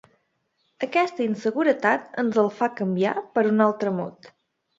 Aquesta 0.87 1.21
inseguretat 1.25 2.07
ens 2.23 2.41
el 2.45 2.49
fa 2.63 2.71
canviar 2.81 3.13
per 3.37 3.45
un 3.53 3.63
altre 3.69 3.95
mot. 4.01 4.33